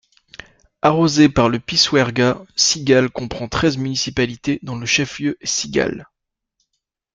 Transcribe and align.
Arrosée 0.81 1.29
par 1.29 1.47
le 1.47 1.59
Pisuerga, 1.59 2.43
Cigales 2.55 3.11
comprend 3.11 3.47
treize 3.47 3.77
municipalités 3.77 4.57
dont 4.63 4.75
le 4.75 4.87
chef-lieu 4.87 5.37
est 5.41 5.45
Cigales. 5.45 6.07